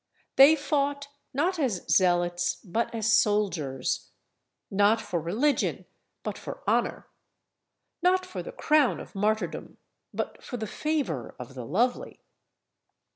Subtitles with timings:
[0.35, 4.09] They fought, not as zealots, but as soldiers;
[4.71, 5.85] not for religion,
[6.23, 7.05] but for honour;
[8.01, 9.77] not for the crown of martyrdom,
[10.11, 12.19] but for the favour of the lovely.